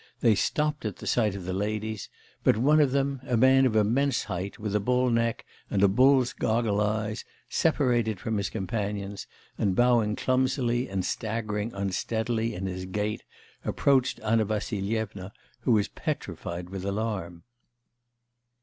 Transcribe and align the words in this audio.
They 0.21 0.33
stopped 0.33 0.83
at 0.83 0.95
the 0.95 1.05
sight 1.05 1.35
of 1.35 1.45
the 1.45 1.53
ladies; 1.53 2.09
but 2.43 2.57
one 2.57 2.81
of 2.81 2.89
them, 2.91 3.21
a 3.23 3.37
man 3.37 3.67
of 3.67 3.75
immense 3.75 4.23
height, 4.23 4.57
with 4.57 4.75
a 4.75 4.79
bull 4.79 5.11
neck 5.11 5.45
and 5.69 5.83
a 5.83 5.87
bull's 5.87 6.33
goggle 6.33 6.81
eyes, 6.81 7.23
separated 7.49 8.19
from 8.19 8.37
his 8.37 8.49
companions, 8.49 9.27
and, 9.59 9.75
bowing 9.75 10.15
clumsily 10.15 10.89
and 10.89 11.05
staggering 11.05 11.71
unsteadily 11.75 12.55
in 12.55 12.65
his 12.65 12.87
gait, 12.87 13.21
approached 13.63 14.19
Anna 14.23 14.43
Vassilyevna, 14.45 15.33
who 15.59 15.73
was 15.73 15.87
petrified 15.87 16.71
with 16.71 16.83
alarm. 16.83 17.43